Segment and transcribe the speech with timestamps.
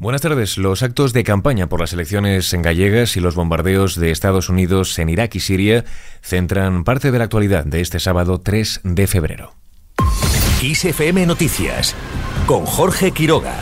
[0.00, 0.58] Buenas tardes.
[0.58, 4.96] Los actos de campaña por las elecciones en gallegas y los bombardeos de Estados Unidos
[5.00, 5.84] en Irak y Siria
[6.22, 9.54] centran parte de la actualidad de este sábado 3 de febrero.
[11.26, 11.96] Noticias
[12.46, 13.56] con Jorge Quiroga.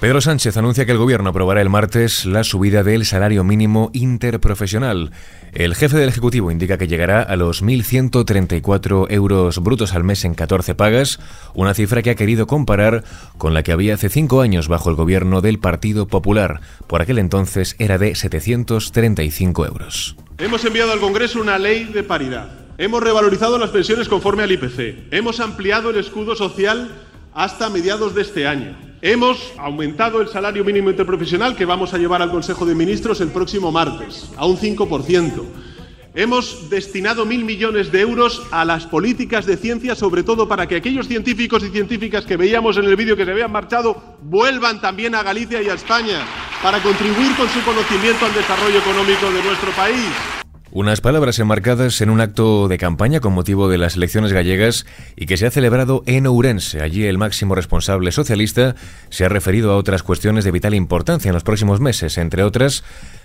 [0.00, 5.10] Pedro Sánchez anuncia que el gobierno aprobará el martes la subida del salario mínimo interprofesional.
[5.52, 10.34] El jefe del Ejecutivo indica que llegará a los 1.134 euros brutos al mes en
[10.36, 11.18] 14 pagas,
[11.52, 13.02] una cifra que ha querido comparar
[13.38, 16.60] con la que había hace cinco años bajo el gobierno del Partido Popular.
[16.86, 20.14] Por aquel entonces era de 735 euros.
[20.38, 22.50] Hemos enviado al Congreso una ley de paridad.
[22.78, 25.12] Hemos revalorizado las pensiones conforme al IPC.
[25.12, 26.88] Hemos ampliado el escudo social
[27.34, 28.87] hasta mediados de este año.
[29.00, 33.28] Hemos aumentado el salario mínimo interprofesional que vamos a llevar al Consejo de Ministros el
[33.28, 35.44] próximo martes, a un 5%.
[36.14, 40.74] Hemos destinado mil millones de euros a las políticas de ciencia, sobre todo para que
[40.74, 45.14] aquellos científicos y científicas que veíamos en el vídeo que se habían marchado vuelvan también
[45.14, 46.26] a Galicia y a España
[46.60, 50.10] para contribuir con su conocimiento al desarrollo económico de nuestro país.
[50.70, 54.84] Unas palabras enmarcadas en un acto de campaña con motivo de las elecciones gallegas
[55.16, 56.82] y que se ha celebrado en Ourense.
[56.82, 58.76] Allí el máximo responsable socialista
[59.08, 62.84] se ha referido a otras cuestiones de vital importancia en los próximos meses, entre otras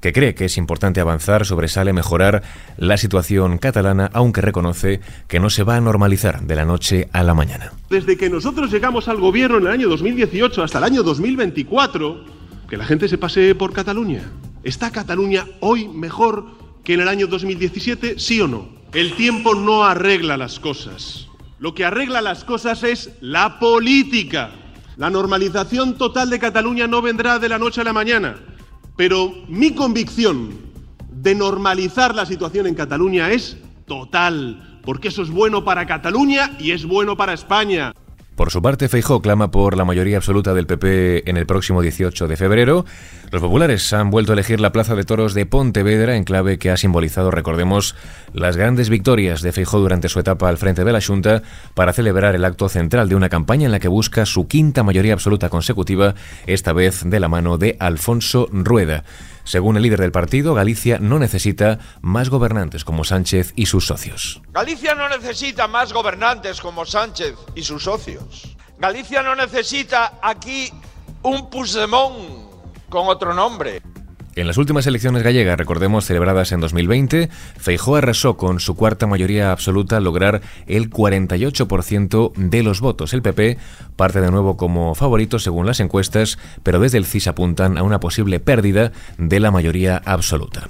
[0.00, 2.42] que cree que es importante avanzar, sobresale mejorar
[2.76, 7.24] la situación catalana, aunque reconoce que no se va a normalizar de la noche a
[7.24, 7.72] la mañana.
[7.90, 12.24] Desde que nosotros llegamos al gobierno en el año 2018 hasta el año 2024,
[12.68, 14.22] que la gente se pase por Cataluña.
[14.62, 18.68] ¿Está Cataluña hoy mejor que en el año 2017, sí o no.
[18.92, 21.26] El tiempo no arregla las cosas.
[21.58, 24.50] Lo que arregla las cosas es la política.
[24.96, 28.36] La normalización total de Cataluña no vendrá de la noche a la mañana,
[28.96, 30.50] pero mi convicción
[31.10, 36.70] de normalizar la situación en Cataluña es total, porque eso es bueno para Cataluña y
[36.70, 37.92] es bueno para España.
[38.36, 42.26] Por su parte, Feijó clama por la mayoría absoluta del PP en el próximo 18
[42.26, 42.84] de febrero.
[43.30, 46.70] Los populares han vuelto a elegir la Plaza de Toros de Pontevedra, en clave que
[46.70, 47.94] ha simbolizado, recordemos,
[48.32, 51.42] las grandes victorias de Feijó durante su etapa al frente de la Junta
[51.74, 55.12] para celebrar el acto central de una campaña en la que busca su quinta mayoría
[55.12, 56.16] absoluta consecutiva,
[56.46, 59.04] esta vez de la mano de Alfonso Rueda.
[59.44, 64.42] Según el líder del partido, Galicia no necesita más gobernantes como Sánchez y sus socios.
[64.52, 68.56] Galicia no necesita más gobernantes como Sánchez y sus socios.
[68.78, 70.72] Galicia no necesita aquí
[71.22, 72.50] un Puigdemont
[72.88, 73.82] con otro nombre.
[74.36, 79.52] En las últimas elecciones gallegas, recordemos, celebradas en 2020, Feijó arrasó con su cuarta mayoría
[79.52, 83.14] absoluta lograr el 48% de los votos.
[83.14, 83.58] El PP
[83.94, 88.00] parte de nuevo como favorito según las encuestas, pero desde el CIS apuntan a una
[88.00, 90.68] posible pérdida de la mayoría absoluta.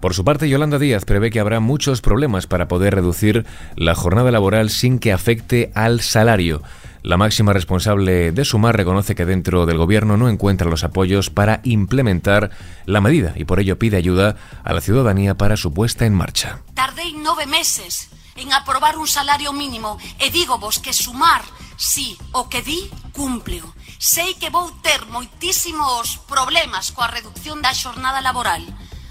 [0.00, 3.44] Por su parte, Yolanda Díaz prevé que habrá muchos problemas para poder reducir
[3.74, 6.62] la jornada laboral sin que afecte al salario.
[7.02, 11.60] La máxima responsable de Sumar reconoce que dentro del gobierno no encuentra los apoyos para
[11.64, 12.50] implementar
[12.86, 16.60] la medida y por ello pide ayuda a la ciudadanía para su puesta en marcha.
[16.74, 21.42] Tardei nove meses en aprobar un salario mínimo e digo vos que Sumar,
[21.74, 23.66] si o que di, cúmpleo.
[23.98, 28.62] Sei que vou ter moitísimos problemas coa reducción da xornada laboral.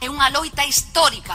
[0.01, 1.33] É unha loita histórica.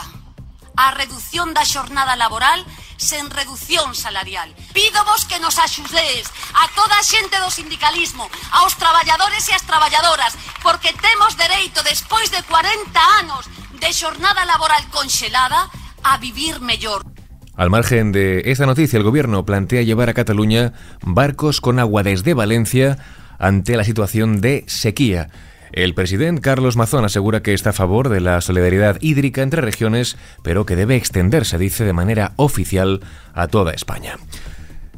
[0.79, 2.63] A reducción da xornada laboral
[2.97, 4.55] sen reducción salarial.
[4.73, 10.39] Pídovos que nos axudedes a toda a xente do sindicalismo, aos traballadores e as traballadoras,
[10.63, 13.51] porque temos dereito, despois de 40 anos
[13.83, 15.67] de xornada laboral conxelada,
[16.07, 17.03] a vivir mellor.
[17.55, 20.73] Al margen de esta noticia, el gobierno plantea llevar a Cataluña
[21.03, 22.99] barcos con agua desde Valencia
[23.39, 25.29] ante la situación de sequía.
[25.73, 30.19] El presidente Carlos Mazón asegura que está a favor de la solidaridad hídrica entre regiones,
[30.43, 33.01] pero que debe extenderse, dice, de manera oficial
[33.33, 34.19] a toda España.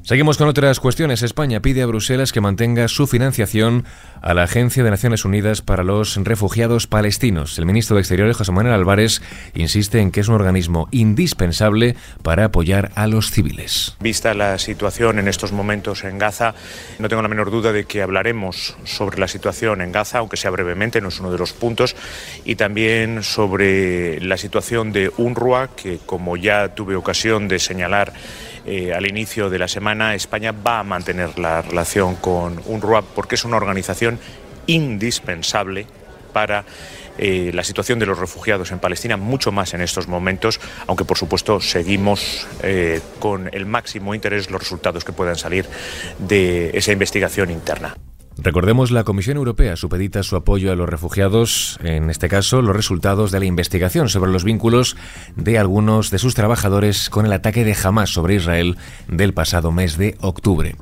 [0.04, 1.22] Seguimos con otras cuestiones.
[1.22, 3.86] España pide a Bruselas que mantenga su financiación
[4.20, 7.58] a la Agencia de Naciones Unidas para los Refugiados Palestinos.
[7.58, 9.22] El ministro de Exteriores, José Manuel Álvarez,
[9.54, 13.96] insiste en que es un organismo indispensable para apoyar a los civiles.
[13.98, 16.54] Vista la situación en estos momentos en Gaza,
[16.98, 20.50] no tengo la menor duda de que hablaremos sobre la situación en Gaza, aunque sea
[20.50, 21.96] brevemente, no es uno de los puntos,
[22.44, 28.12] y también sobre la situación de UNRWA, que como ya tuve ocasión de señalar,
[28.66, 33.34] eh, al inicio de la semana, España va a mantener la relación con UNRWA porque
[33.34, 34.18] es una organización
[34.66, 35.86] indispensable
[36.32, 36.64] para
[37.16, 41.16] eh, la situación de los refugiados en Palestina, mucho más en estos momentos, aunque por
[41.16, 45.66] supuesto seguimos eh, con el máximo interés los resultados que puedan salir
[46.18, 47.96] de esa investigación interna.
[48.36, 53.30] Recordemos, la Comisión Europea supedita su apoyo a los refugiados, en este caso, los resultados
[53.30, 54.96] de la investigación sobre los vínculos
[55.36, 58.76] de algunos de sus trabajadores con el ataque de Hamas sobre Israel
[59.08, 60.74] del pasado mes de octubre.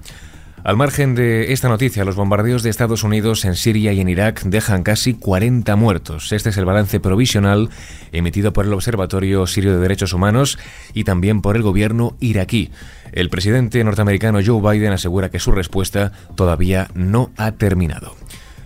[0.65, 4.43] Al margen de esta noticia, los bombardeos de Estados Unidos en Siria y en Irak
[4.45, 6.31] dejan casi 40 muertos.
[6.31, 7.69] Este es el balance provisional
[8.13, 10.61] emitido por el Observatorio Sirio de Derechos Humanos
[10.95, 12.71] y también por el gobierno iraquí.
[13.13, 18.17] El presidente norteamericano Joe Biden asegura que su respuesta todavía no ha terminado.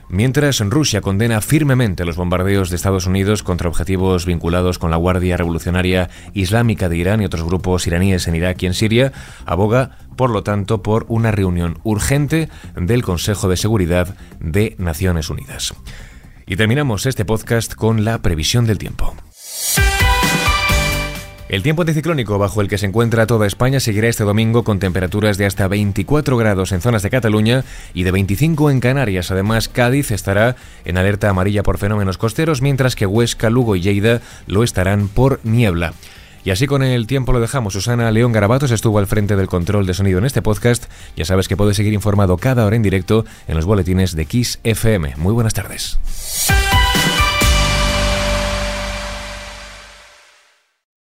[0.09, 5.37] Mientras Rusia condena firmemente los bombardeos de Estados Unidos contra objetivos vinculados con la Guardia
[5.37, 9.13] Revolucionaria Islámica de Irán y otros grupos iraníes en Irak y en Siria,
[9.47, 15.75] aboga, por lo tanto, por una reunión urgente del Consejo de Seguridad de Naciones Unidas.
[16.47, 19.16] Y terminamos este podcast con la previsión del tiempo.
[21.49, 25.39] El tiempo anticiclónico bajo el que se encuentra toda España seguirá este domingo con temperaturas
[25.39, 27.65] de hasta 24 grados en zonas de Cataluña
[27.95, 29.31] y de 25 en Canarias.
[29.31, 34.23] Además, Cádiz estará en alerta amarilla por fenómenos costeros, mientras que Huesca, Lugo y Lleida
[34.49, 35.95] lo estarán por niebla.
[36.43, 37.75] Y así con el tiempo lo dejamos.
[37.75, 40.87] Susana León Garabatos estuvo al frente del control de sonido en este podcast.
[41.17, 44.59] Ya sabes que puedes seguir informado cada hora en directo en los boletines de Kiss
[44.65, 45.15] FM.
[45.17, 45.99] Muy buenas tardes.